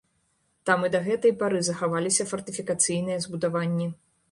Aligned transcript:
Там 0.69 0.85
і 0.87 0.89
да 0.95 1.01
гэтай 1.07 1.33
пары 1.43 1.61
захаваліся 1.69 2.27
фартыфікацыйныя 2.33 3.23
збудаванні. 3.29 3.91